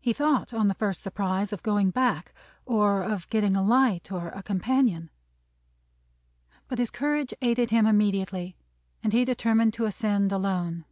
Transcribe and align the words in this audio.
He 0.00 0.12
thought, 0.12 0.52
on 0.52 0.66
the 0.66 0.74
first 0.74 1.00
surprise, 1.00 1.52
of 1.52 1.62
going 1.62 1.90
back; 1.92 2.34
or 2.66 3.04
of 3.04 3.30
getting 3.30 3.54
a 3.54 3.62
light, 3.62 4.10
or 4.10 4.30
a 4.30 4.42
companion; 4.42 5.10
but 6.66 6.80
his 6.80 6.90
courage 6.90 7.32
aided 7.40 7.70
him 7.70 7.86
immediately, 7.86 8.56
and 9.00 9.12
he 9.12 9.24
determined 9.24 9.74
to 9.74 9.84
ascend 9.84 10.32
alone. 10.32 10.86